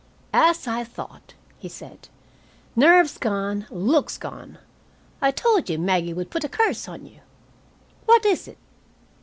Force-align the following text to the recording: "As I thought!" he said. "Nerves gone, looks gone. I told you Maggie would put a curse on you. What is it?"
"As 0.33 0.67
I 0.67 0.83
thought!" 0.83 1.35
he 1.59 1.69
said. 1.69 2.09
"Nerves 2.75 3.19
gone, 3.19 3.67
looks 3.69 4.17
gone. 4.17 4.57
I 5.21 5.29
told 5.29 5.69
you 5.69 5.77
Maggie 5.77 6.11
would 6.11 6.31
put 6.31 6.43
a 6.43 6.49
curse 6.49 6.87
on 6.87 7.05
you. 7.05 7.19
What 8.07 8.25
is 8.25 8.47
it?" 8.47 8.57